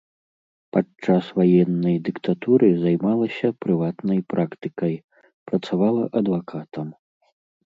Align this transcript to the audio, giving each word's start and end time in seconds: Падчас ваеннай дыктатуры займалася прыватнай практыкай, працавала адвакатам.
Падчас 0.75 1.25
ваеннай 1.39 1.97
дыктатуры 2.07 2.67
займалася 2.85 3.47
прыватнай 3.67 4.19
практыкай, 4.35 4.93
працавала 5.53 6.03
адвакатам. 6.23 6.87